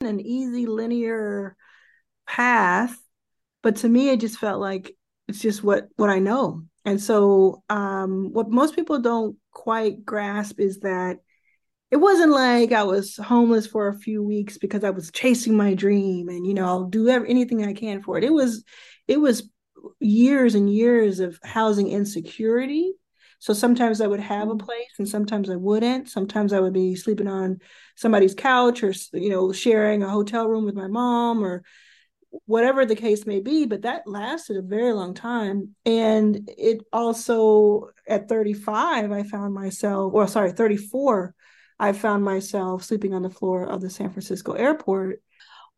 [0.00, 1.56] an easy linear
[2.26, 2.96] path,
[3.62, 6.62] but to me, it just felt like it's just what what I know.
[6.84, 11.18] And so, um, what most people don't quite grasp is that
[11.90, 15.74] it wasn't like I was homeless for a few weeks because I was chasing my
[15.74, 18.24] dream and you know I'll do anything I can for it.
[18.24, 18.64] It was
[19.08, 19.50] it was
[20.00, 22.92] years and years of housing insecurity.
[23.38, 24.60] So sometimes I would have a mm.
[24.60, 26.08] place and sometimes I wouldn't.
[26.08, 27.58] Sometimes I would be sleeping on
[27.96, 31.62] somebody's couch or you know sharing a hotel room with my mom or
[32.44, 35.74] whatever the case may be, but that lasted a very long time.
[35.86, 41.34] And it also at 35 I found myself or sorry, 34
[41.78, 45.22] I found myself sleeping on the floor of the San Francisco airport.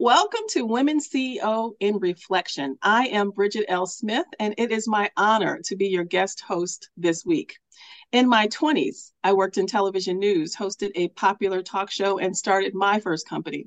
[0.03, 2.79] Welcome to Women CEO in Reflection.
[2.81, 3.87] I am Bridget L.
[3.87, 7.59] Smith, and it is my honor to be your guest host this week.
[8.11, 12.75] In my 20s, I worked in television news, hosted a popular talk show, and started
[12.75, 13.67] my first company.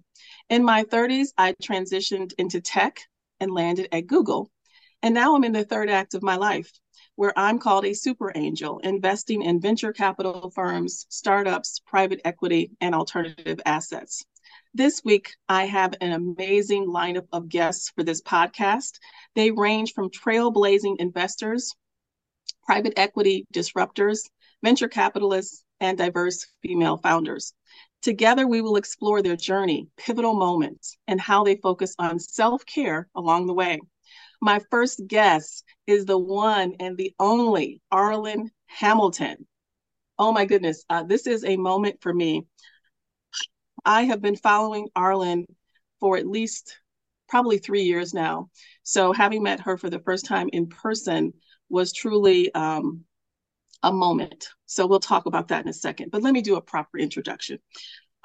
[0.50, 3.02] In my 30s, I transitioned into tech
[3.40, 4.50] and landed at Google.
[5.04, 6.72] And now I'm in the third act of my life
[7.16, 12.96] where I'm called a super angel, investing in venture capital firms, startups, private equity, and
[12.96, 14.26] alternative assets.
[14.76, 18.98] This week, I have an amazing lineup of guests for this podcast.
[19.36, 21.76] They range from trailblazing investors,
[22.64, 24.30] private equity disruptors,
[24.64, 27.54] venture capitalists, and diverse female founders.
[28.02, 33.08] Together, we will explore their journey, pivotal moments, and how they focus on self care
[33.16, 33.80] along the way.
[34.42, 39.46] My first guest is the one and the only Arlan Hamilton.
[40.18, 42.48] Oh my goodness, uh, this is a moment for me.
[43.86, 45.46] I have been following Arlan
[46.00, 46.78] for at least
[47.28, 48.50] probably three years now.
[48.84, 51.34] So having met her for the first time in person
[51.70, 53.06] was truly um,
[53.82, 54.50] a moment.
[54.66, 56.12] So we'll talk about that in a second.
[56.12, 57.60] But let me do a proper introduction.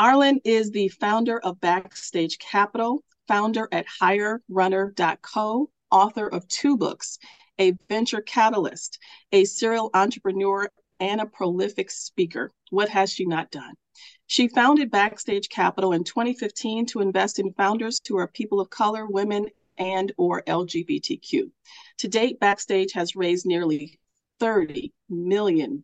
[0.01, 7.19] Arlan is the founder of Backstage Capital, founder at HireRunner.co, author of two books,
[7.59, 8.99] a venture catalyst,
[9.33, 10.69] a serial entrepreneur,
[11.01, 12.53] and a prolific speaker.
[12.71, 13.75] What has she not done?
[14.31, 19.07] She founded Backstage Capital in 2015 to invest in founders who are people of color,
[19.07, 19.47] women,
[19.79, 21.51] and or LGBTQ.
[21.97, 23.99] To date, Backstage has raised nearly
[24.39, 25.83] $30 million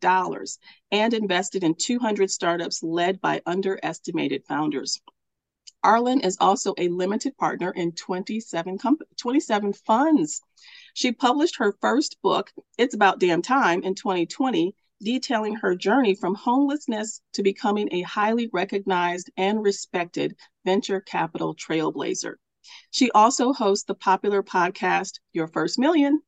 [0.92, 5.00] and invested in 200 startups led by underestimated founders.
[5.82, 8.78] Arlan is also a limited partner in 27,
[9.16, 10.42] 27 funds.
[10.92, 16.34] She published her first book, It's About Damn Time, in 2020, detailing her journey from
[16.34, 20.34] homelessness to becoming a highly recognized and respected
[20.64, 22.34] venture capital trailblazer.
[22.90, 26.20] She also hosts the popular podcast, Your First Million.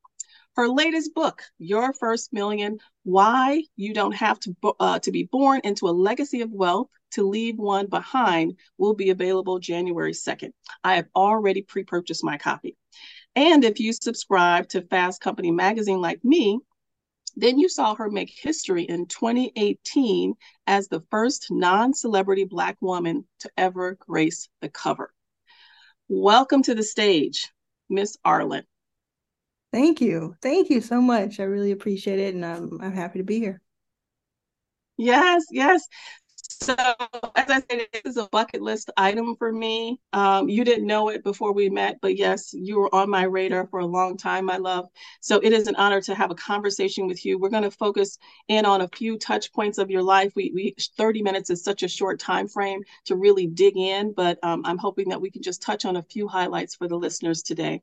[0.54, 5.60] Her latest book, Your First Million Why You Don't Have to, uh, to Be Born
[5.64, 10.52] into a Legacy of Wealth to leave one behind will be available January 2nd.
[10.84, 12.76] I have already pre purchased my copy.
[13.34, 16.60] And if you subscribe to Fast Company magazine like me,
[17.36, 20.34] then you saw her make history in 2018
[20.66, 25.12] as the first non celebrity Black woman to ever grace the cover.
[26.08, 27.52] Welcome to the stage,
[27.90, 28.64] Miss Arlan.
[29.72, 30.34] Thank you.
[30.40, 31.38] Thank you so much.
[31.38, 32.34] I really appreciate it.
[32.34, 33.60] And I'm, I'm happy to be here.
[34.96, 35.86] Yes, yes.
[36.58, 36.74] So,
[37.36, 40.00] as I said, this is a bucket list item for me.
[40.14, 43.66] Um, you didn't know it before we met, but yes, you were on my radar
[43.66, 44.88] for a long time, my love.
[45.20, 47.38] So, it is an honor to have a conversation with you.
[47.38, 48.18] We're going to focus
[48.48, 50.32] in on a few touch points of your life.
[50.34, 54.38] We, we 30 minutes is such a short time frame to really dig in, but
[54.42, 57.42] um, I'm hoping that we can just touch on a few highlights for the listeners
[57.42, 57.82] today.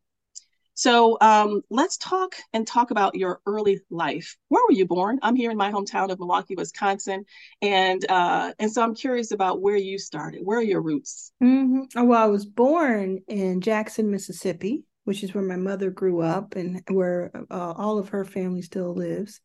[0.76, 4.36] So um, let's talk and talk about your early life.
[4.50, 5.20] Where were you born?
[5.22, 7.26] I'm here in my hometown of Milwaukee, Wisconsin,
[7.62, 10.42] and uh, and so I'm curious about where you started.
[10.44, 11.32] Where are your roots?
[11.44, 11.84] Mm-hmm.
[11.96, 16.56] Oh, well, I was born in Jackson, Mississippi, which is where my mother grew up
[16.56, 19.40] and where uh, all of her family still lives.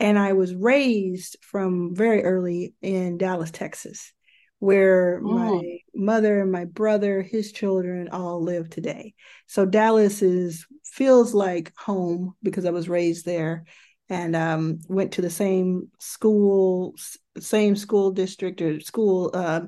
[0.00, 4.12] And I was raised from very early in Dallas, Texas
[4.58, 5.32] where mm.
[5.34, 9.14] my mother and my brother, his children all live today.
[9.46, 13.64] So Dallas is feels like home because I was raised there
[14.08, 16.94] and um, went to the same school,
[17.38, 19.62] same school district or school uh,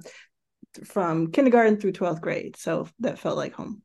[0.85, 2.57] from kindergarten through 12th grade.
[2.57, 3.83] So that felt like home.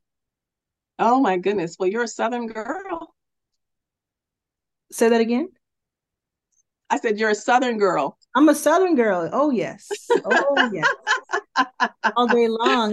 [0.98, 1.76] Oh my goodness.
[1.78, 3.14] Well, you're a Southern girl.
[4.90, 5.48] Say that again.
[6.88, 8.16] I said, You're a Southern girl.
[8.36, 9.30] I'm a Southern girl.
[9.32, 9.88] Oh, yes.
[10.26, 10.86] Oh, yes.
[12.16, 12.92] All day long.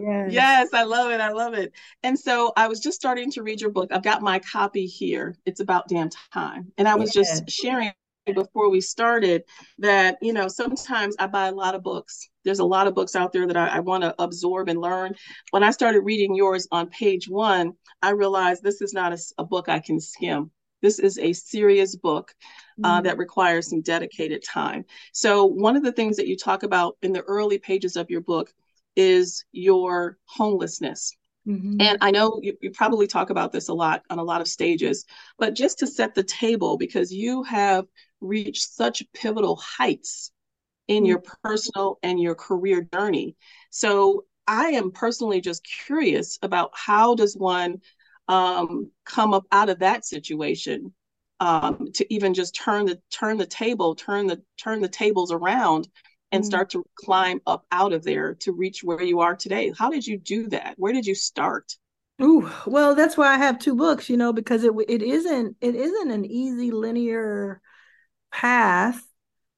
[0.00, 0.32] Yes.
[0.32, 1.20] yes, I love it.
[1.20, 1.72] I love it.
[2.02, 3.90] And so I was just starting to read your book.
[3.92, 5.36] I've got my copy here.
[5.44, 6.72] It's about damn time.
[6.78, 7.40] And I was yes.
[7.40, 7.92] just sharing
[8.34, 9.42] before we started
[9.78, 13.16] that you know sometimes i buy a lot of books there's a lot of books
[13.16, 15.16] out there that i, I want to absorb and learn
[15.50, 19.44] when i started reading yours on page one i realized this is not a, a
[19.44, 20.52] book i can skim
[20.82, 22.34] this is a serious book
[22.82, 23.04] uh, mm-hmm.
[23.04, 27.12] that requires some dedicated time so one of the things that you talk about in
[27.12, 28.52] the early pages of your book
[28.96, 31.80] is your homelessness Mm-hmm.
[31.80, 34.46] And I know you, you, probably talk about this a lot on a lot of
[34.48, 35.04] stages,
[35.38, 37.86] but just to set the table, because you have
[38.20, 40.30] reached such pivotal heights
[40.86, 41.06] in mm-hmm.
[41.06, 43.36] your personal and your career journey.
[43.70, 47.80] So I am personally just curious about how does one
[48.28, 50.92] um, come up out of that situation
[51.40, 55.88] um, to even just turn the turn the table, turn the turn the tables around
[56.30, 56.48] and mm-hmm.
[56.48, 59.72] start to climb up out of there to reach where you are today.
[59.76, 60.74] How did you do that?
[60.76, 61.76] Where did you start?
[62.22, 65.74] Ooh, well, that's why I have two books, you know, because it it isn't it
[65.74, 67.60] isn't an easy linear
[68.32, 69.02] path,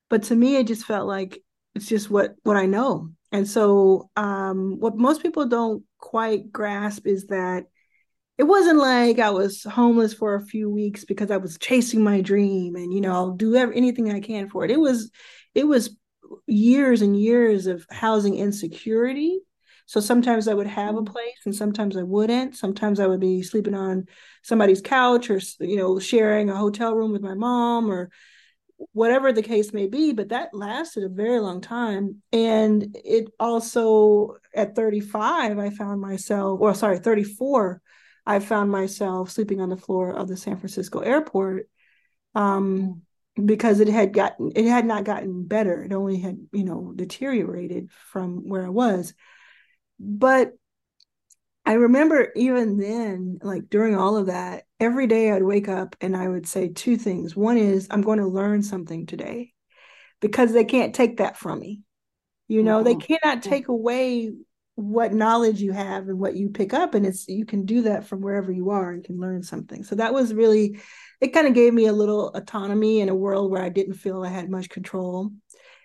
[0.09, 1.43] but to me it just felt like
[1.75, 3.11] it's just what what I know.
[3.31, 7.67] And so um what most people don't quite grasp is that
[8.37, 12.21] it wasn't like I was homeless for a few weeks because I was chasing my
[12.21, 14.71] dream and you know I'll do every, anything I can for it.
[14.71, 15.11] It was
[15.55, 15.97] it was
[16.47, 19.41] years and years of housing insecurity.
[19.87, 21.07] So sometimes I would have a mm.
[21.07, 22.57] place and sometimes I wouldn't.
[22.57, 24.07] Sometimes I would be sleeping on
[24.43, 28.11] somebody's couch or you know sharing a hotel room with my mom or
[28.93, 32.21] whatever the case may be, but that lasted a very long time.
[32.33, 37.81] And it also at 35 I found myself or sorry, 34
[38.27, 41.69] I found myself sleeping on the floor of the San Francisco airport.
[42.35, 43.03] Um,
[43.43, 47.91] because it had gotten it had not gotten better it only had you know deteriorated
[47.91, 49.13] from where i was
[49.99, 50.53] but
[51.67, 56.17] i remember even then like during all of that every day i'd wake up and
[56.17, 59.53] i would say two things one is i'm going to learn something today
[60.21, 61.83] because they can't take that from me
[62.47, 63.01] you know mm-hmm.
[63.01, 64.33] they cannot take away
[64.77, 68.07] what knowledge you have and what you pick up and it's you can do that
[68.07, 69.85] from wherever you are and can learn something.
[69.85, 70.81] So that was really
[71.21, 74.25] it kind of gave me a little autonomy in a world where i didn't feel
[74.25, 75.31] i had much control.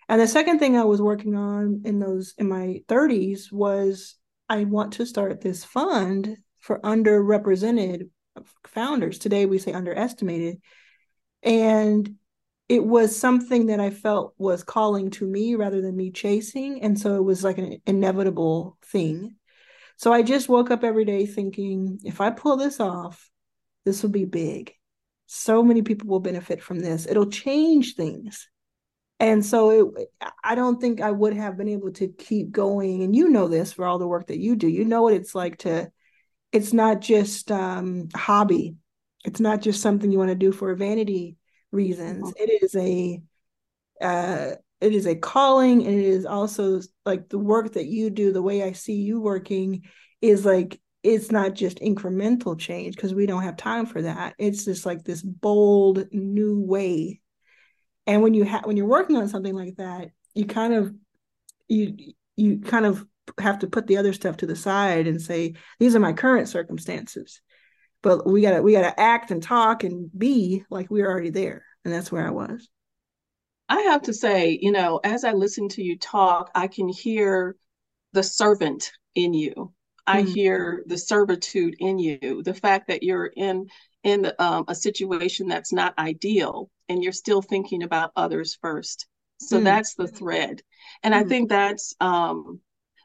[0.07, 4.15] And the second thing i was working on in those in my 30s was
[4.49, 8.09] i want to start this fund for underrepresented
[8.67, 9.19] founders.
[9.19, 10.61] Today we say underestimated.
[11.43, 12.15] And
[12.69, 16.83] it was something that I felt was calling to me rather than me chasing.
[16.83, 19.35] And so it was like an inevitable thing.
[19.97, 23.27] So I just woke up every day thinking, if I pull this off,
[23.85, 24.71] this will be big.
[25.25, 27.07] So many people will benefit from this.
[27.07, 28.47] It'll change things.
[29.19, 30.07] And so it,
[30.43, 33.01] I don't think I would have been able to keep going.
[33.03, 34.67] And you know this for all the work that you do.
[34.67, 35.91] You know what it's like to,
[36.51, 38.75] it's not just um, hobby.
[39.25, 41.35] It's not just something you want to do for vanity
[41.71, 42.31] reasons.
[42.31, 42.43] Mm-hmm.
[42.43, 43.21] It is a
[44.01, 48.31] uh, it is a calling, and it is also like the work that you do.
[48.31, 49.83] The way I see you working
[50.21, 54.35] is like it's not just incremental change because we don't have time for that.
[54.37, 57.21] It's just like this bold new way.
[58.05, 60.93] And when you have when you're working on something like that, you kind of
[61.67, 63.05] you you kind of
[63.39, 66.49] have to put the other stuff to the side and say these are my current
[66.49, 67.41] circumstances
[68.01, 71.65] but we gotta we gotta act and talk and be like we are already there
[71.83, 72.67] and that's where i was
[73.67, 77.55] i have to say you know as i listen to you talk i can hear
[78.13, 79.73] the servant in you
[80.07, 80.31] i mm-hmm.
[80.31, 83.67] hear the servitude in you the fact that you're in
[84.03, 89.07] in um, a situation that's not ideal and you're still thinking about others first
[89.39, 89.65] so mm-hmm.
[89.65, 90.61] that's the thread
[91.03, 91.25] and mm-hmm.
[91.25, 92.59] i think that's um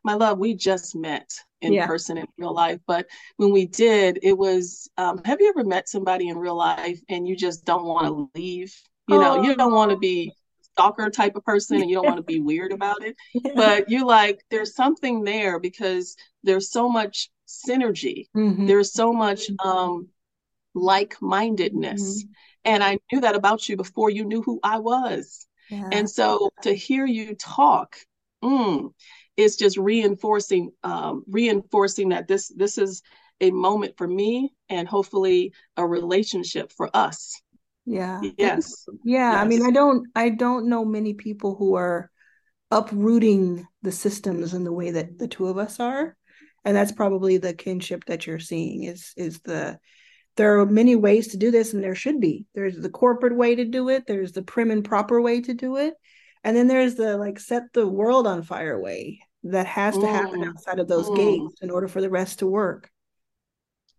[0.05, 1.31] my love we just met
[1.63, 1.87] in yeah.
[1.87, 2.79] person in real life.
[2.87, 3.07] But
[3.37, 7.27] when we did, it was um, have you ever met somebody in real life and
[7.27, 8.75] you just don't want to leave?
[9.09, 9.43] You know, oh.
[9.43, 10.33] you don't want to be
[10.75, 13.17] stalker type of person and you don't want to be weird about it.
[13.55, 18.29] But you're like, there's something there because there's so much synergy.
[18.37, 18.67] Mm-hmm.
[18.67, 20.09] There's so much um,
[20.75, 22.25] like-mindedness.
[22.25, 22.33] Mm-hmm.
[22.67, 25.47] And I knew that about you before you knew who I was.
[25.71, 25.89] Yeah.
[25.93, 27.97] And so to hear you talk,
[28.43, 28.93] mm,
[29.37, 33.03] it's just reinforcing um, reinforcing that this this is
[33.41, 37.41] a moment for me and hopefully a relationship for us.
[37.85, 38.21] Yeah.
[38.39, 38.87] Yes.
[39.05, 39.37] Yeah yes.
[39.37, 42.11] i mean i don't i don't know many people who are
[42.71, 46.17] uprooting the systems in the way that the two of us are
[46.65, 49.79] and that's probably the kinship that you're seeing is is the
[50.37, 52.45] there are many ways to do this and there should be.
[52.57, 54.05] There's the corporate way to do it.
[54.05, 55.95] There's the prim and proper way to do it
[56.45, 60.43] and then there's the like set the world on fire way that has to happen
[60.43, 60.49] mm.
[60.49, 61.17] outside of those mm.
[61.17, 62.91] gates in order for the rest to work.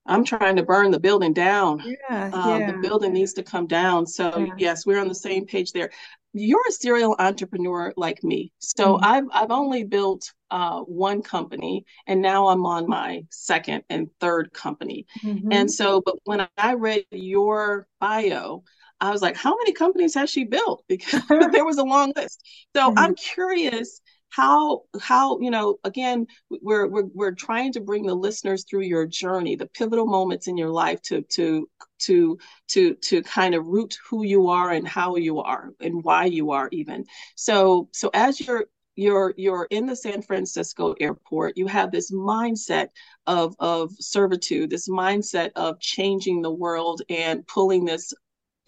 [0.08, 1.82] I'm trying to burn the building down.
[1.84, 2.72] Yeah, um, yeah.
[2.72, 4.06] The building needs to come down.
[4.06, 4.54] So yeah.
[4.58, 5.90] yes, we're on the same page there.
[6.34, 8.52] You're a serial entrepreneur like me.
[8.60, 9.06] So mm-hmm.
[9.06, 14.54] I've I've only built uh, one company, and now I'm on my second and third
[14.54, 15.08] company.
[15.24, 15.52] Mm-hmm.
[15.52, 18.64] And so, but when I read your bio,
[19.02, 20.84] I was like, how many companies has she built?
[20.90, 22.44] Because there was a long list.
[22.76, 23.00] So mm-hmm.
[23.00, 24.02] I'm curious
[24.36, 29.06] how how you know again we're, we're we're trying to bring the listeners through your
[29.06, 32.38] journey the pivotal moments in your life to to to
[32.68, 36.52] to to kind of root who you are and how you are and why you
[36.52, 38.66] are even so so as you're
[38.98, 42.88] you're you're in the San Francisco airport you have this mindset
[43.28, 48.14] of of servitude this mindset of changing the world and pulling this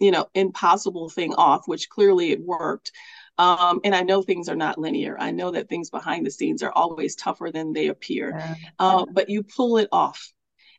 [0.00, 2.92] you know impossible thing off which clearly it worked
[3.38, 5.16] um, and I know things are not linear.
[5.18, 8.54] I know that things behind the scenes are always tougher than they appear, yeah.
[8.80, 10.32] uh, but you pull it off.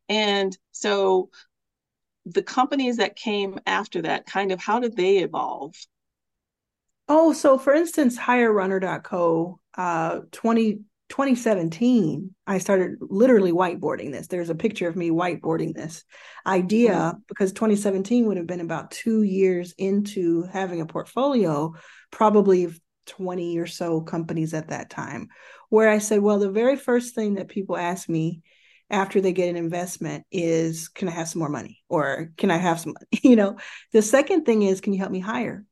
[0.10, 1.30] And so
[2.26, 5.74] the companies that came after that, kind of how did they evolve?
[7.08, 14.28] Oh, so for instance, HireRunner.co, uh, 20, 2017, I started literally whiteboarding this.
[14.28, 16.04] There's a picture of me whiteboarding this
[16.46, 17.18] idea mm-hmm.
[17.28, 21.74] because 2017 would have been about two years into having a portfolio
[22.12, 22.70] probably
[23.08, 25.30] 20 or so companies at that time,
[25.70, 28.42] where I said, well, the very first thing that people ask me
[28.92, 31.82] after they get an investment is, can I have some more money?
[31.90, 33.58] Or can I have some, you know,
[33.92, 35.66] the second thing is, can you help me hire?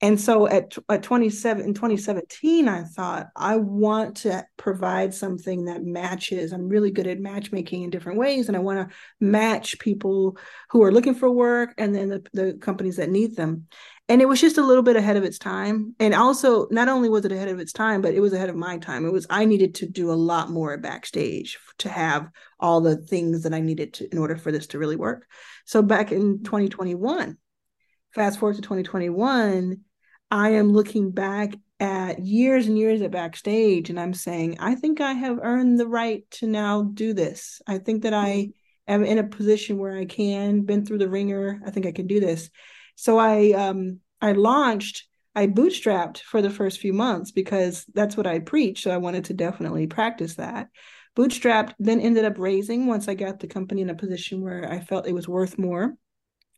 [0.00, 5.82] And so at, at 27 in 2017, I thought I want to provide something that
[5.82, 6.52] matches.
[6.52, 10.38] I'm really good at matchmaking in different ways, and I want to match people
[10.70, 13.66] who are looking for work and then the, the companies that need them.
[14.08, 15.94] And it was just a little bit ahead of its time.
[15.98, 18.56] And also not only was it ahead of its time but it was ahead of
[18.56, 19.04] my time.
[19.04, 23.42] It was i needed to do a lot more backstage to have all the things
[23.42, 25.26] that i needed to in order for this to really work.
[25.66, 27.36] So back in 2021
[28.14, 29.80] fast forward to 2021
[30.30, 35.00] i am looking back at years and years at backstage and i'm saying i think
[35.00, 38.48] i have earned the right to now do this i think that i
[38.86, 42.06] am in a position where i can been through the ringer i think i can
[42.06, 42.50] do this
[42.98, 48.26] so I um I launched I bootstrapped for the first few months because that's what
[48.26, 48.82] I preach.
[48.82, 50.66] So I wanted to definitely practice that.
[51.16, 54.80] Bootstrapped, then ended up raising once I got the company in a position where I
[54.80, 55.94] felt it was worth more,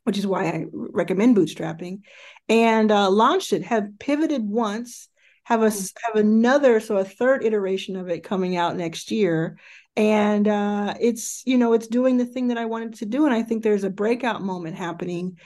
[0.04, 2.00] which is why I recommend bootstrapping,
[2.48, 3.62] and uh, launched it.
[3.64, 5.08] Have pivoted once,
[5.44, 9.58] have a have another, so a third iteration of it coming out next year,
[9.96, 13.34] and uh, it's you know it's doing the thing that I wanted to do, and
[13.34, 15.36] I think there's a breakout moment happening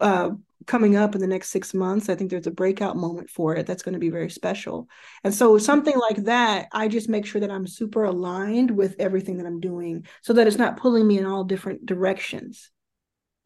[0.00, 0.30] uh,
[0.66, 2.08] coming up in the next six months.
[2.08, 4.88] I think there's a breakout moment for it that's going to be very special.
[5.24, 9.38] And so, something like that, I just make sure that I'm super aligned with everything
[9.38, 12.70] that I'm doing so that it's not pulling me in all different directions.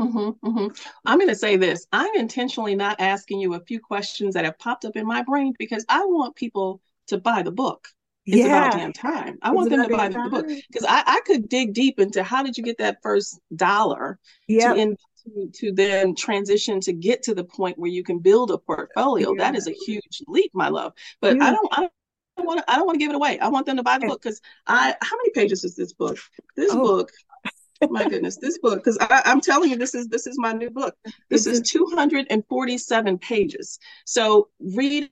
[0.01, 0.67] Mm-hmm, mm-hmm.
[1.07, 4.59] I'm going to say this I'm intentionally not asking you a few questions that have
[4.59, 7.89] popped up in my brain because I want people to buy the book.
[8.27, 8.67] It's yeah.
[8.67, 9.39] about damn time.
[9.41, 12.23] I it's want them to buy the book because I, I could dig deep into
[12.23, 14.75] how did you get that first dollar yep.
[14.75, 18.51] to in, to, to then transition to get to the point where you can build
[18.51, 19.45] a portfolio, yeah.
[19.45, 20.93] that is a huge leap, my love.
[21.21, 21.45] But yeah.
[21.45, 21.89] I don't, I
[22.37, 23.39] don't want to, I don't want to give it away.
[23.39, 26.19] I want them to buy the book because I, how many pages is this book?
[26.57, 26.83] This oh.
[26.83, 27.13] book
[27.91, 30.95] my goodness this book because i'm telling you this is this is my new book
[31.31, 31.85] this is mm-hmm.
[31.85, 35.11] 247 pages so read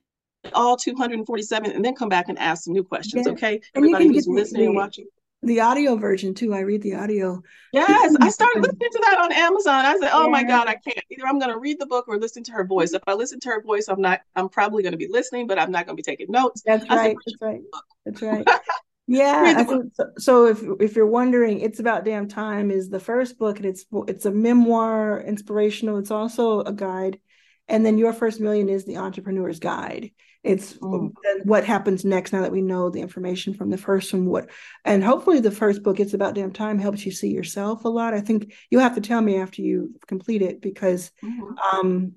[0.53, 3.33] all 247 and then come back and ask some new questions yeah.
[3.33, 5.05] okay everybody who's listening the, and watching
[5.45, 6.53] the audio version too.
[6.53, 7.41] I read the audio.
[7.71, 9.85] Yes, I started listening to that on Amazon.
[9.85, 10.31] I said, "Oh yeah.
[10.31, 10.99] my god, I can't.
[11.09, 12.93] Either I'm going to read the book or listen to her voice.
[12.93, 14.21] If I listen to her voice, I'm not.
[14.35, 16.89] I'm probably going to be listening, but I'm not going to be taking notes." That's
[16.89, 17.15] right.
[17.27, 17.61] Said, That's right.
[18.05, 18.47] That's right.
[19.07, 19.65] Yeah.
[19.65, 19.83] So,
[20.17, 23.85] so if if you're wondering, it's about damn time is the first book, and it's
[24.07, 25.97] it's a memoir, inspirational.
[25.97, 27.19] It's also a guide,
[27.67, 30.11] and then your first million is the entrepreneur's guide
[30.45, 31.11] it's mm.
[31.43, 34.49] what happens next now that we know the information from the first one what
[34.85, 38.13] and hopefully the first book it's about damn time helps you see yourself a lot
[38.13, 41.79] i think you'll have to tell me after you complete it because mm-hmm.
[41.79, 42.13] um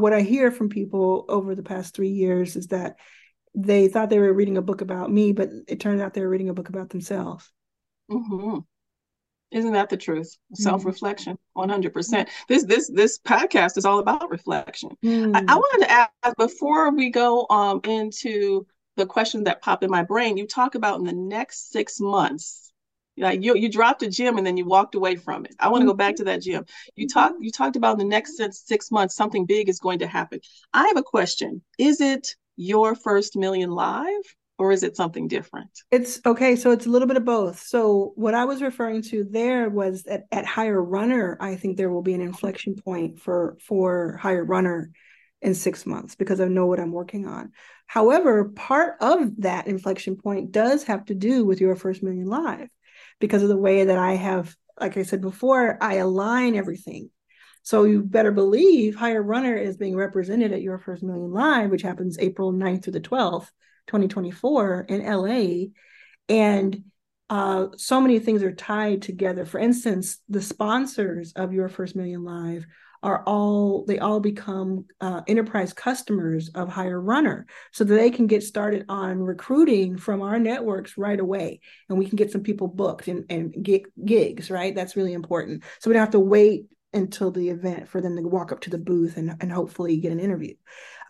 [0.00, 2.96] what i hear from people over the past three years is that
[3.54, 6.28] they thought they were reading a book about me but it turned out they were
[6.28, 7.50] reading a book about themselves
[8.10, 8.58] mm-hmm.
[9.52, 10.38] Isn't that the truth?
[10.52, 10.62] Mm-hmm.
[10.62, 12.28] Self-reflection, 100%.
[12.48, 14.96] This this this podcast is all about reflection.
[15.04, 15.36] Mm.
[15.36, 18.66] I, I, wanted to ask before we go um, into
[18.96, 20.36] the question that popped in my brain.
[20.36, 22.72] You talk about in the next six months,
[23.18, 25.54] like you you dropped a gym and then you walked away from it.
[25.58, 26.64] I want to go back to that gym.
[26.96, 30.06] You talked you talked about in the next six months something big is going to
[30.06, 30.40] happen.
[30.72, 31.62] I have a question.
[31.78, 34.22] Is it your first million live?
[34.58, 35.70] or is it something different?
[35.90, 36.54] It's okay.
[36.54, 37.58] So it's a little bit of both.
[37.60, 42.02] So what I was referring to there was that at HireRunner, I think there will
[42.02, 44.90] be an inflection point for for HireRunner
[45.40, 47.50] in six months because I know what I'm working on.
[47.86, 52.68] However, part of that inflection point does have to do with your first million live
[53.18, 57.10] because of the way that I have, like I said before, I align everything.
[57.62, 62.18] So you better believe HireRunner is being represented at Your First Million Live, which happens
[62.18, 63.48] April 9th through the 12th
[63.86, 65.66] 2024 in LA.
[66.28, 66.84] And
[67.30, 69.44] uh, so many things are tied together.
[69.44, 72.66] For instance, the sponsors of Your First Million Live
[73.02, 78.42] are all they all become uh, enterprise customers of HireRunner so that they can get
[78.42, 83.08] started on recruiting from our networks right away and we can get some people booked
[83.08, 87.30] and, and get gigs right that's really important so we don't have to wait until
[87.30, 90.20] the event for them to walk up to the booth and, and hopefully get an
[90.20, 90.54] interview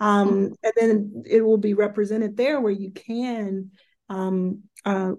[0.01, 0.55] um, mm-hmm.
[0.63, 3.71] and then it will be represented there where you can
[4.09, 5.13] um, uh,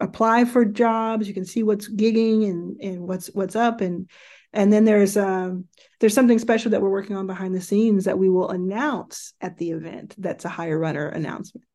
[0.00, 1.26] apply for jobs.
[1.26, 4.08] You can see what's gigging and and what's what's up and
[4.52, 5.64] and then there's um,
[6.00, 9.58] there's something special that we're working on behind the scenes that we will announce at
[9.58, 10.14] the event.
[10.16, 11.66] That's a HireRunner announcement.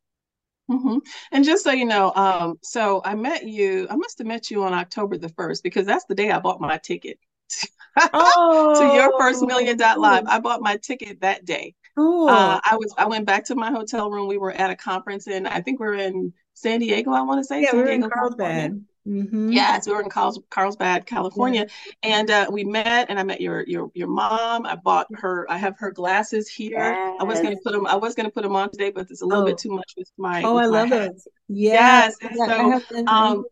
[0.72, 0.98] Mm-hmm.
[1.34, 3.88] And just so you know, um, so I met you.
[3.90, 6.62] I must have met you on October the first because that's the day I bought
[6.62, 7.20] my ticket.
[8.14, 10.26] oh, to your first million dot live.
[10.28, 11.76] I bought my ticket that day.
[11.96, 12.28] Cool.
[12.28, 14.28] Uh, I was I went back to my hotel room.
[14.28, 17.12] We were at a conference and I think we are in San Diego.
[17.12, 18.86] I want to say yeah, San we Diego, in Carlsbad.
[19.08, 19.52] Mm-hmm.
[19.52, 21.68] Yes, we were in Carls, Carlsbad, California,
[22.04, 22.20] yeah.
[22.20, 23.10] and uh, we met.
[23.10, 24.66] And I met your your your mom.
[24.66, 25.46] I bought her.
[25.52, 26.80] I have her glasses here.
[26.80, 27.18] Yes.
[27.20, 27.86] I was going to put them.
[27.86, 29.48] I was going to put them on today, but it's a little oh.
[29.48, 30.42] bit too much with my.
[30.44, 31.12] Oh, with I my love hat.
[31.12, 31.22] it.
[31.50, 32.16] Yes.
[32.22, 32.84] yes.
[32.90, 33.44] So, um,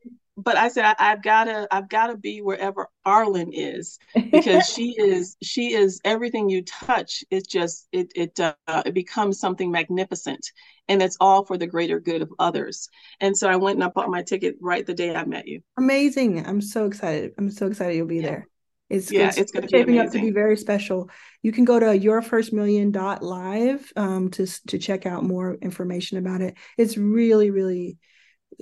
[0.43, 3.99] but I said I, have gotta I've gotta be wherever Arlan is
[4.31, 8.53] because she is she is everything you touch is just it it uh,
[8.85, 10.51] it becomes something magnificent
[10.87, 12.89] and it's all for the greater good of others.
[13.19, 15.61] And so I went and I bought my ticket right the day I met you.
[15.77, 16.45] Amazing!
[16.45, 17.33] I'm so excited.
[17.37, 18.21] I'm so excited you'll be yeah.
[18.21, 18.47] there.
[18.89, 21.09] It's, yeah, it's, it's shaping up to be very special.
[21.41, 26.57] You can go to yourfirstmillion.live um, to to check out more information about it.
[26.77, 27.97] It's really, really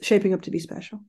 [0.04, 1.00] shaping up to be special.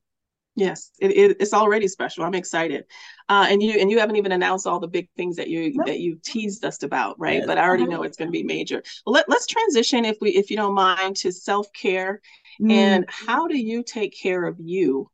[0.57, 2.25] Yes, it, it, it's already special.
[2.25, 2.85] I'm excited,
[3.29, 5.87] uh, and you and you haven't even announced all the big things that you nope.
[5.87, 7.39] that you teased us about, right?
[7.39, 7.47] Yes.
[7.47, 8.83] But I already know it's going to be major.
[9.07, 12.21] Well, let, let's transition, if we if you don't mind, to self care,
[12.61, 12.71] mm.
[12.71, 15.09] and how do you take care of you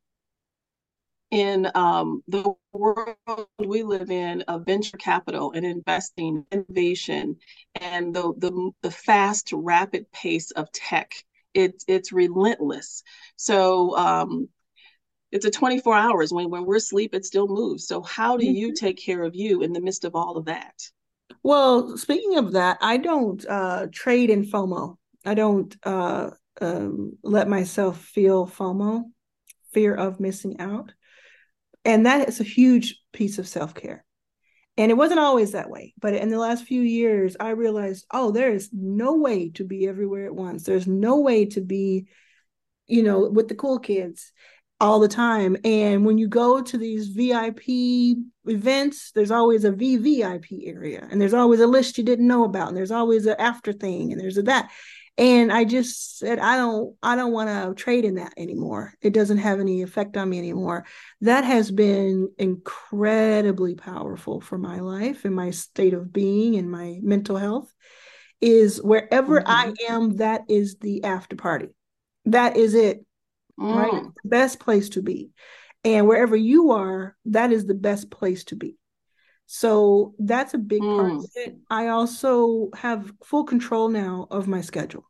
[1.30, 3.16] in um, the world
[3.58, 7.36] we live in of venture capital and investing, innovation,
[7.80, 11.12] and the the, the fast, rapid pace of tech.
[11.52, 13.02] It's it's relentless.
[13.36, 14.48] So um,
[15.36, 16.32] it's a 24 hours.
[16.32, 17.86] When when we're asleep it still moves.
[17.86, 18.84] So how do you mm-hmm.
[18.84, 20.74] take care of you in the midst of all of that?
[21.42, 24.96] Well speaking of that i don't uh, trade in fomo.
[25.24, 29.04] I don't uh, um, let myself feel fomo
[29.72, 30.92] fear of missing out.
[31.84, 34.04] And that is a huge piece of self-care.
[34.78, 38.30] And it wasn't always that way but in the last few years i realized oh
[38.30, 40.64] there is no way to be everywhere at once.
[40.64, 42.06] There's no way to be
[42.86, 44.32] you know with the cool kids
[44.80, 45.56] all the time.
[45.64, 51.34] And when you go to these VIP events, there's always a VVIP area, and there's
[51.34, 54.38] always a list you didn't know about, and there's always an after thing, and there's
[54.38, 54.70] a that.
[55.18, 58.92] And I just said, I don't, I don't want to trade in that anymore.
[59.00, 60.84] It doesn't have any effect on me anymore.
[61.22, 66.98] That has been incredibly powerful for my life and my state of being and my
[67.02, 67.72] mental health.
[68.42, 69.50] Is wherever mm-hmm.
[69.50, 71.68] I am, that is the after party.
[72.26, 73.05] That is it
[73.58, 73.74] mm.
[73.74, 74.02] right?
[74.22, 75.30] The best place to be.
[75.84, 78.76] And wherever you are, that is the best place to be.
[79.46, 80.96] So that's a big mm.
[80.96, 81.56] part of it.
[81.70, 85.04] I also have full control now of my schedule.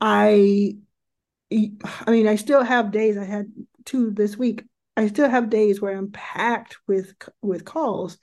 [0.00, 0.76] I
[1.52, 3.50] I mean, I still have days I had
[3.84, 4.64] two this week.
[4.96, 8.18] I still have days where I'm packed with with calls.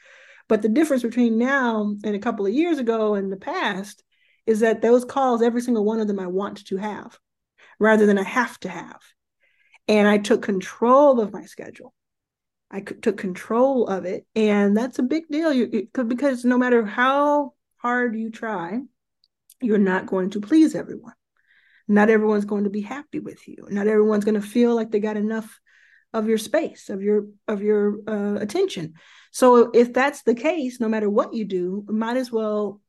[0.48, 4.02] But the difference between now and a couple of years ago and the past
[4.46, 7.20] is that those calls, every single one of them I want to have
[7.80, 9.02] rather than I have to have
[9.88, 11.94] and I took control of my schedule.
[12.70, 15.54] I took control of it, and that's a big deal.
[15.54, 18.80] You, because no matter how hard you try,
[19.62, 21.14] you're not going to please everyone.
[21.88, 23.68] Not everyone's going to be happy with you.
[23.70, 25.60] Not everyone's going to feel like they got enough
[26.14, 28.96] of your space, of your of your uh, attention.
[29.32, 32.82] So if that's the case, no matter what you do, might as well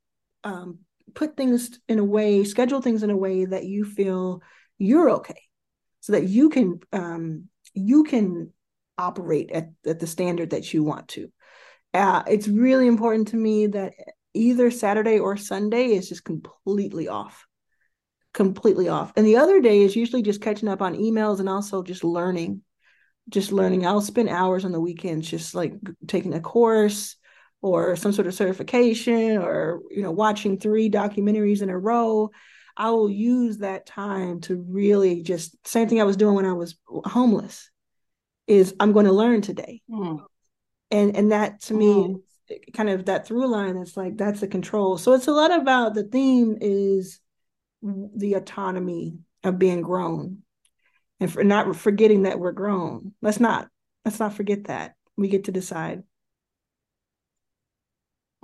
[0.42, 0.80] um,
[1.14, 4.42] put things in a way, schedule things in a way that you feel
[4.78, 5.47] you're okay
[6.08, 8.50] so that you can um, you can
[8.96, 11.30] operate at, at the standard that you want to.
[11.92, 13.92] Uh, it's really important to me that
[14.32, 17.46] either Saturday or Sunday is just completely off.
[18.32, 19.12] completely off.
[19.16, 22.62] And the other day is usually just catching up on emails and also just learning.
[23.28, 23.86] Just learning.
[23.86, 25.74] I'll spend hours on the weekends just like
[26.06, 27.16] taking a course
[27.60, 32.30] or some sort of certification or you know watching three documentaries in a row.
[32.78, 36.52] I will use that time to really just same thing I was doing when I
[36.52, 37.70] was homeless
[38.46, 39.82] is I'm going to learn today.
[39.90, 40.20] Mm.
[40.92, 42.16] And and that to me
[42.50, 42.72] mm.
[42.72, 44.96] kind of that through line that's like that's the control.
[44.96, 47.20] So it's a lot about the theme is
[47.82, 50.38] the autonomy of being grown
[51.20, 53.12] and for not forgetting that we're grown.
[53.20, 53.68] Let's not
[54.04, 54.94] let's not forget that.
[55.16, 56.04] We get to decide.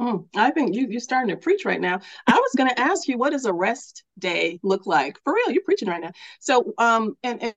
[0.01, 2.01] Mm, I think you, you're starting to preach right now.
[2.27, 5.19] I was going to ask you, what does a rest day look like?
[5.23, 6.11] For real, you're preaching right now.
[6.41, 7.55] So, um, and, and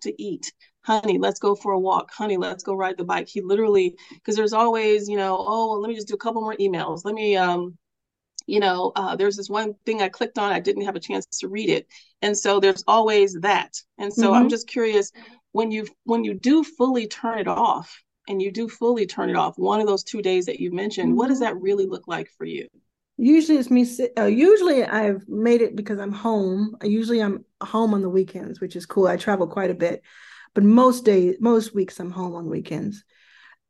[0.00, 0.52] to eat
[0.82, 4.36] honey let's go for a walk honey let's go ride the bike he literally because
[4.36, 7.36] there's always you know oh let me just do a couple more emails let me
[7.36, 7.76] um
[8.46, 11.26] you know uh, there's this one thing i clicked on i didn't have a chance
[11.26, 11.86] to read it.
[12.22, 13.76] And so there's always that.
[13.98, 14.34] And so mm-hmm.
[14.34, 15.12] i'm just curious
[15.52, 19.36] when you when you do fully turn it off and you do fully turn it
[19.36, 21.18] off one of those two days that you mentioned mm-hmm.
[21.18, 22.66] what does that really look like for you?
[23.16, 23.86] Usually it's me
[24.18, 26.76] uh, usually i've made it because i'm home.
[26.82, 29.06] Usually i'm home on the weekends which is cool.
[29.06, 30.02] I travel quite a bit.
[30.54, 33.04] But most days most weeks i'm home on weekends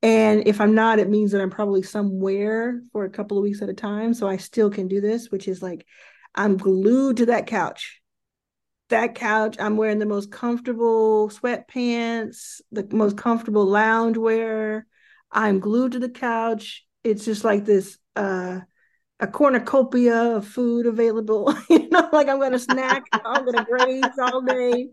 [0.05, 3.63] and if i'm not it means that i'm probably somewhere for a couple of weeks
[3.63, 4.15] at a time.
[4.15, 5.85] So i still can do this which is like
[6.35, 8.01] i'm glued to that couch.
[8.91, 14.87] That couch i'm wearing the most comfortable sweatpants the most comfortable lounge wear
[15.33, 16.85] i'm glued to the couch.
[17.03, 18.61] It's just like this uh
[19.21, 21.55] a cornucopia of food available.
[21.71, 24.89] you know, like I'm gonna snack, I'm gonna graze all day,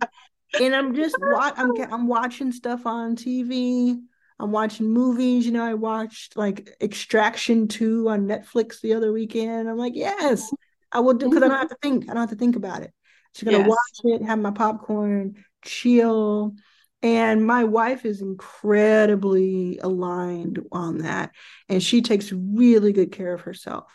[0.62, 4.00] and I'm just I'm I'm watching stuff on TV.
[4.42, 5.46] I'm watching movies.
[5.46, 9.70] You know, I watched like Extraction two on Netflix the other weekend.
[9.70, 10.52] I'm like, yes,
[10.92, 12.00] I will do because I don't have to mm-hmm.
[12.00, 12.10] think.
[12.10, 12.92] I don't have to think about it.
[13.34, 13.68] Just gonna yes.
[13.68, 16.56] watch it, have my popcorn, chill.
[17.04, 21.32] And my wife is incredibly aligned on that.
[21.68, 23.92] And she takes really good care of herself.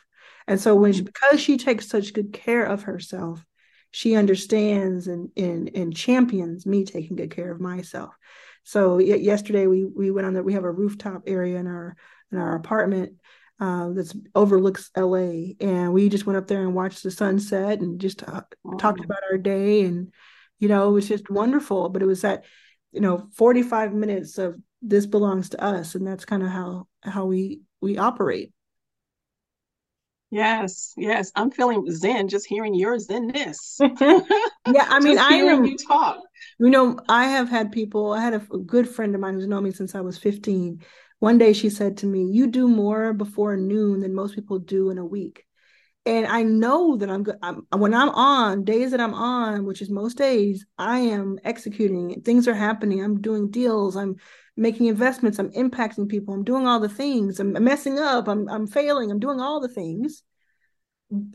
[0.49, 1.07] And so when she, mm-hmm.
[1.07, 3.45] because she takes such good care of herself,
[3.91, 8.15] she understands and, and and champions me taking good care of myself.
[8.67, 11.95] So yesterday we we went on that we have a rooftop area in our
[12.33, 13.13] in our apartment
[13.61, 18.01] uh, that overlooks LA, and we just went up there and watched the sunset and
[18.01, 18.43] just uh,
[18.77, 20.13] talked about our day, and
[20.59, 21.91] you know it was just wonderful.
[21.91, 22.45] But it was that
[22.91, 27.27] you know 45 minutes of this belongs to us, and that's kind of how how
[27.27, 28.53] we we operate.
[30.33, 31.31] Yes, yes.
[31.37, 33.77] I'm feeling zen just hearing your zenness.
[34.01, 35.65] yeah, I mean, I am.
[35.65, 36.19] You talk.
[36.59, 38.13] You know, I have had people.
[38.13, 40.83] I had a, good friend of mine who's known me since I was 15.
[41.19, 44.91] One day she said to me, "You do more before noon than most people do
[44.91, 45.45] in a week."
[46.05, 47.37] And I know that I'm good.
[47.75, 52.21] When I'm on days that I'm on, which is most days, I am executing.
[52.23, 53.03] Things are happening.
[53.03, 53.97] I'm doing deals.
[53.97, 54.17] I'm
[54.57, 58.67] making investments, I'm impacting people, I'm doing all the things, I'm messing up, I'm I'm
[58.67, 60.23] failing, I'm doing all the things.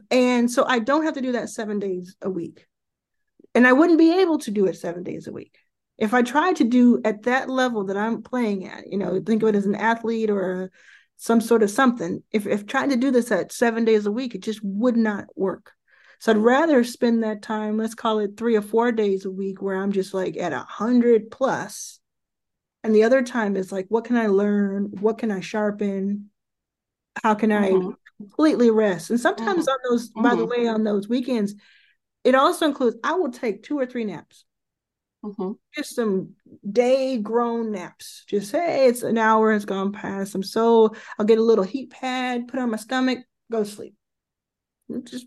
[0.09, 2.65] And so I don't have to do that 7 days a week.
[3.53, 5.57] And I wouldn't be able to do it 7 days a week.
[5.97, 9.43] If I tried to do at that level that I'm playing at, you know, think
[9.43, 10.71] of it as an athlete or
[11.17, 12.23] some sort of something.
[12.31, 15.25] If if trying to do this at 7 days a week, it just would not
[15.35, 15.73] work.
[16.19, 19.61] So I'd rather spend that time, let's call it 3 or 4 days a week
[19.61, 22.01] where I'm just like at a 100 plus
[22.83, 26.29] and the other time is like what can i learn what can i sharpen
[27.23, 27.89] how can mm-hmm.
[27.89, 29.71] i completely rest and sometimes mm-hmm.
[29.71, 30.23] on those mm-hmm.
[30.23, 30.61] by the mm-hmm.
[30.61, 31.55] way on those weekends
[32.23, 34.45] it also includes i will take two or three naps
[35.23, 35.51] mm-hmm.
[35.75, 36.33] just some
[36.69, 41.39] day grown naps just hey it's an hour has gone past i'm so i'll get
[41.39, 43.19] a little heat pad put on my stomach
[43.51, 43.95] go sleep
[45.03, 45.25] just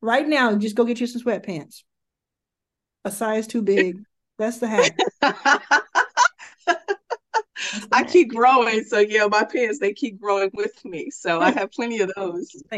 [0.00, 1.82] right now just go get you some sweatpants
[3.04, 3.96] a size too big
[4.38, 4.96] that's the hack
[7.92, 8.84] I keep growing.
[8.84, 11.10] So yeah, my pants they keep growing with me.
[11.10, 12.50] So I have plenty of those.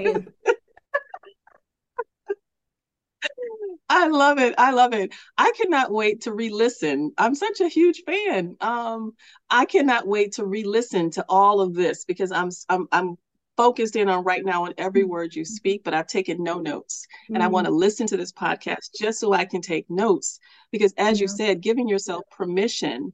[3.89, 4.55] I love it.
[4.59, 5.15] I love it.
[5.37, 7.13] I cannot wait to re-listen.
[7.17, 8.57] I'm such a huge fan.
[8.61, 9.13] Um,
[9.49, 13.17] I cannot wait to re-listen to all of this because I'm I'm I'm
[13.57, 15.11] focused in on right now on every mm-hmm.
[15.11, 17.07] word you speak, but I've taken no notes.
[17.25, 17.35] Mm-hmm.
[17.35, 17.81] And I want to mm-hmm.
[17.81, 20.39] listen to this podcast just so I can take notes.
[20.71, 21.25] Because as yeah.
[21.25, 23.13] you said, giving yourself permission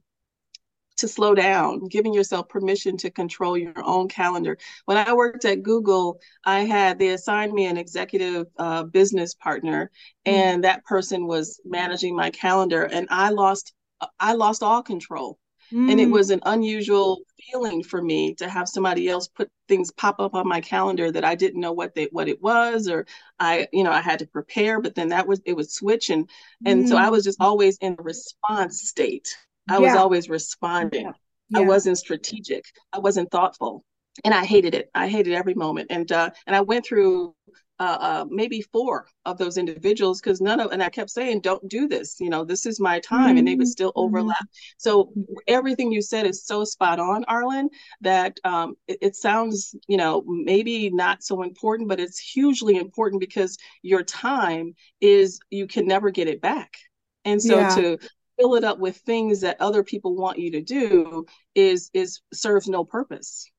[0.97, 4.57] to slow down, giving yourself permission to control your own calendar.
[4.85, 9.91] When I worked at Google, I had they assigned me an executive uh, business partner,
[10.25, 10.31] mm.
[10.31, 13.73] and that person was managing my calendar, and I lost
[14.19, 15.39] I lost all control
[15.73, 15.91] Mm.
[15.91, 20.19] And it was an unusual feeling for me to have somebody else put things pop
[20.19, 23.07] up on my calendar that I didn't know what they what it was or
[23.39, 26.29] I you know I had to prepare but then that was it would switch and
[26.65, 26.87] and mm.
[26.87, 29.35] so I was just always in a response state.
[29.69, 29.79] I yeah.
[29.79, 31.05] was always responding.
[31.05, 31.11] Yeah.
[31.49, 31.59] Yeah.
[31.59, 32.63] I wasn't strategic.
[32.91, 33.83] I wasn't thoughtful.
[34.23, 34.89] And I hated it.
[34.95, 35.87] I hated every moment.
[35.89, 37.35] And uh and I went through
[37.77, 41.67] uh, uh, maybe four of those individuals because none of and I kept saying, "Don't
[41.67, 43.37] do this." You know, this is my time, mm-hmm.
[43.39, 44.05] and they would still mm-hmm.
[44.05, 44.37] overlap.
[44.37, 44.75] Mm-hmm.
[44.77, 45.11] So
[45.47, 47.67] everything you said is so spot on, Arlan.
[48.01, 53.19] That um, it, it, sounds, you know, maybe not so important, but it's hugely important
[53.19, 56.77] because your time is you can never get it back,
[57.25, 57.75] and so yeah.
[57.75, 57.97] to
[58.39, 62.67] fill it up with things that other people want you to do is is serves
[62.67, 63.49] no purpose.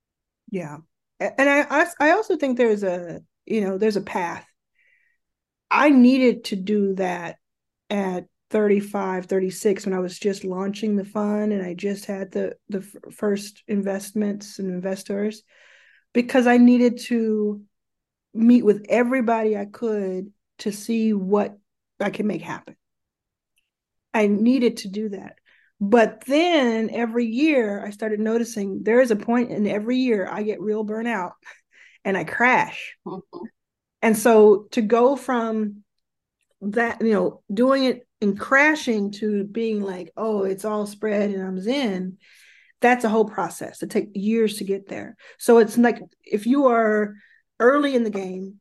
[0.51, 0.79] Yeah,
[1.21, 4.47] and I I also think there's a you know there's a path.
[5.71, 7.37] I needed to do that
[7.91, 12.55] at 35 36 when i was just launching the fund and i just had the
[12.69, 15.43] the first investments and investors
[16.13, 17.61] because i needed to
[18.35, 21.59] meet with everybody i could to see what
[21.99, 22.77] i could make happen
[24.17, 25.39] i needed to do that
[25.81, 30.43] but then every year i started noticing there is a point in every year i
[30.43, 31.33] get real burnout
[32.07, 32.97] and I crash.
[33.05, 33.45] Mm-hmm.
[34.01, 35.83] And so to go from
[36.63, 41.43] that, you know, doing it and crashing to being like, oh, it's all spread and
[41.43, 42.17] I'm zen,
[42.81, 43.83] that's a whole process.
[43.83, 45.17] It takes years to get there.
[45.39, 47.15] So it's like if you are
[47.59, 48.61] early in the game,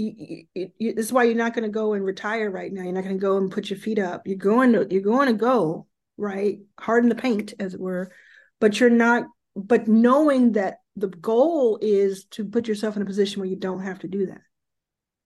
[0.00, 2.82] you, you, you, this is why you're not going to go and retire right now.
[2.82, 4.26] You're not going to go and put your feet up.
[4.26, 5.86] You're going to you're going to go
[6.16, 8.12] right, harden the paint, as it were,
[8.60, 9.24] but you're not.
[9.56, 13.82] But knowing that the goal is to put yourself in a position where you don't
[13.82, 14.40] have to do that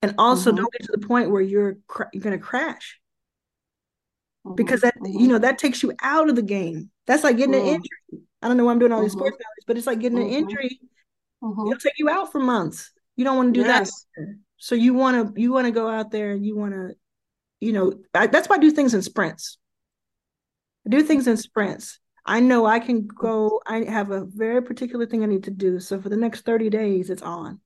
[0.04, 0.58] and also mm-hmm.
[0.58, 3.00] don't get to the point where you're cr- you're going to crash
[4.46, 4.54] mm-hmm.
[4.54, 5.18] because that mm-hmm.
[5.18, 7.68] you know that takes you out of the game that's like getting an mm-hmm.
[7.76, 9.20] injury i don't know why i'm doing all these mm-hmm.
[9.20, 10.34] sports knowledge but it's like getting an mm-hmm.
[10.34, 10.80] injury
[11.42, 14.06] it'll take you out for months you don't want to do yes.
[14.16, 16.94] that so you want to you want to go out there and you want to
[17.61, 19.59] you know I, that's why i do things in sprints
[20.87, 25.05] I do things in sprints I know I can go, I have a very particular
[25.05, 25.79] thing I need to do.
[25.79, 27.61] So for the next 30 days, it's on.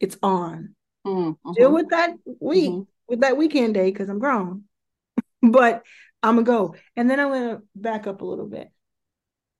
[0.00, 0.74] It's on.
[1.06, 1.52] Mm-hmm.
[1.52, 2.82] Deal with that week, mm-hmm.
[3.06, 4.64] with that weekend day, because I'm grown.
[5.42, 5.82] but
[6.22, 6.74] I'm gonna go.
[6.96, 8.70] And then I'm gonna back up a little bit.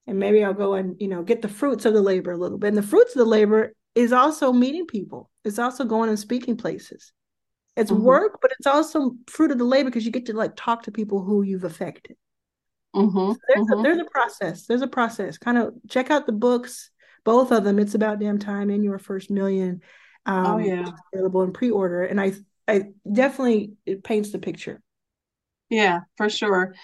[0.06, 2.58] And maybe I'll go and, you know, get the fruits of the labor a little
[2.58, 2.68] bit.
[2.68, 5.30] And the fruits of the labor is also meeting people.
[5.44, 7.12] It's also going and speaking places.
[7.76, 8.02] It's mm-hmm.
[8.02, 10.92] work, but it's also fruit of the labor because you get to like talk to
[10.92, 12.16] people who you've affected.
[12.94, 13.80] Mm-hmm, there's, mm-hmm.
[13.80, 14.66] A, there's a process.
[14.66, 15.38] There's a process.
[15.38, 16.90] Kind of check out the books,
[17.24, 17.78] both of them.
[17.78, 19.80] It's about damn time in your first million.
[20.26, 22.32] Oh, um, oh yeah, available in pre-order, and I
[22.66, 24.80] I definitely it paints the picture.
[25.68, 26.74] Yeah, for sure.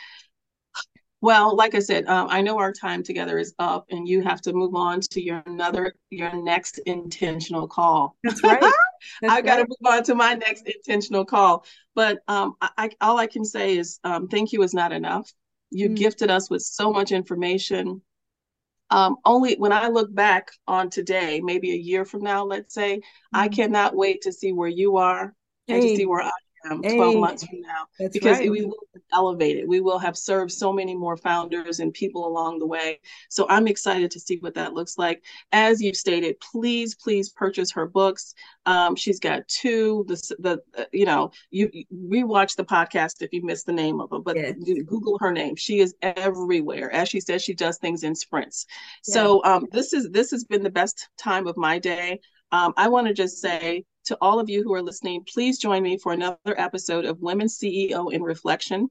[1.23, 4.41] Well, like I said, um, I know our time together is up, and you have
[4.43, 8.17] to move on to your another your next intentional call.
[8.25, 8.61] That's right.
[9.23, 11.65] That's I got to move on to my next intentional call.
[11.95, 15.33] But um, I, I, all I can say is um, thank you is not enough.
[15.71, 15.95] You mm-hmm.
[15.95, 18.03] gifted us with so much information.
[18.91, 22.97] Um, only when I look back on today, maybe a year from now, let's say,
[22.97, 23.37] mm-hmm.
[23.37, 25.35] I cannot wait to see where you are
[25.67, 25.75] hey.
[25.75, 26.31] and to see where I
[26.68, 28.51] um, 12 hey, months from now because right.
[28.51, 29.66] we will have elevated.
[29.66, 33.01] We will have served so many more founders and people along the way.
[33.29, 35.25] So I'm excited to see what that looks like.
[35.53, 38.35] As you've stated, please, please purchase her books.
[38.66, 40.05] Um, she's got two.
[40.07, 44.01] The, the uh, you know you, you rewatch the podcast if you missed the name
[44.01, 44.55] of them, but yes.
[44.87, 45.57] Google her name.
[45.57, 46.92] She is everywhere.
[46.92, 48.66] As she says, she does things in sprints.
[49.07, 49.14] Yes.
[49.14, 52.20] So um, this is this has been the best time of my day.
[52.53, 55.85] Um, I want to just say to all of you who are listening, please join
[55.85, 58.88] me for another episode of Women CEO in Reflection.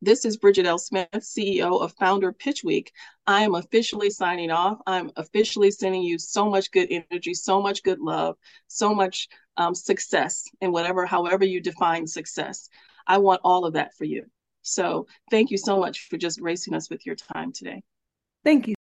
[0.00, 0.78] This is Bridget L.
[0.78, 2.92] Smith, CEO of Founder Pitch Week.
[3.26, 4.78] I am officially signing off.
[4.86, 8.36] I'm officially sending you so much good energy, so much good love,
[8.68, 12.68] so much um, success and whatever, however you define success.
[13.08, 14.26] I want all of that for you.
[14.62, 17.82] So thank you so much for just gracing us with your time today.
[18.44, 18.77] Thank you.